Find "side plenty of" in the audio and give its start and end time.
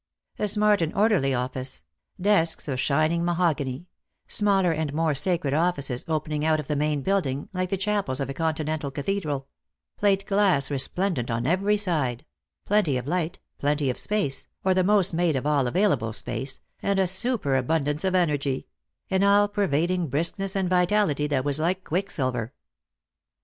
11.77-13.05